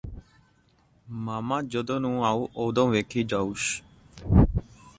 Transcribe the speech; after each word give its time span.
ਮਾਮਾ 1.07 1.61
ਜਦੋਂ 1.63 1.99
ਨੂੰ 1.99 2.25
ਆਊ 2.25 2.47
ਉਦੋਂ 2.57 2.87
ਵੇਖੀ 2.89 3.23
ਜਾਊਸ਼ਸ਼ 3.23 3.81